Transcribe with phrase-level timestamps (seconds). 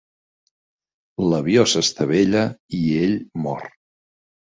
[1.27, 2.43] L'avió s'estavella
[2.81, 3.17] i ell
[3.47, 3.73] mor.